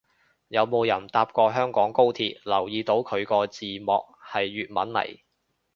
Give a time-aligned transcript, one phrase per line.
[0.47, 5.19] 有冇人搭過香港高鐵留意到佢個字幕係粵文嚟